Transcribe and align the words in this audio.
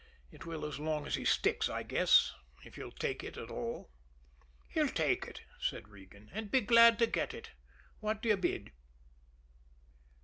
It 0.31 0.47
will 0.47 0.65
as 0.65 0.79
long 0.79 1.05
as 1.05 1.13
he 1.13 1.25
sticks, 1.25 1.69
I 1.69 1.83
guess 1.83 2.33
if 2.63 2.73
he'll 2.73 2.89
take 2.89 3.23
it 3.23 3.37
at 3.37 3.51
all." 3.51 3.91
"He'll 4.67 4.89
take 4.89 5.25
it," 5.25 5.43
said 5.59 5.89
Regan, 5.89 6.31
"and 6.33 6.49
be 6.49 6.61
glad 6.61 6.97
to 6.97 7.05
get 7.05 7.35
it. 7.35 7.51
What 7.99 8.23
do 8.23 8.29
you 8.29 8.37
bid?" 8.37 8.71